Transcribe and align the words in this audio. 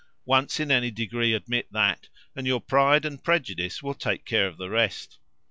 Once 0.25 0.59
in 0.59 0.71
any 0.71 0.89
degree 0.89 1.31
admit 1.31 1.67
that, 1.69 2.09
and 2.35 2.47
your 2.47 2.59
pride 2.59 3.05
and 3.05 3.23
prejudice 3.23 3.83
will 3.83 3.93
take 3.93 4.25
care 4.25 4.47
of 4.47 4.57
the 4.57 4.67
rest! 4.71 5.19